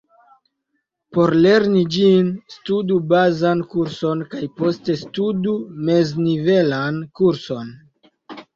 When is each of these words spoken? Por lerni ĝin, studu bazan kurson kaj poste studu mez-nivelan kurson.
Por 1.17 1.33
lerni 1.45 1.83
ĝin, 1.95 2.31
studu 2.53 2.97
bazan 3.13 3.61
kurson 3.75 4.25
kaj 4.33 4.43
poste 4.63 4.97
studu 5.05 5.57
mez-nivelan 5.93 7.01
kurson. 7.21 7.73